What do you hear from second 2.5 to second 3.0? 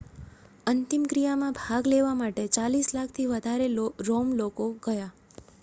ચાલીસ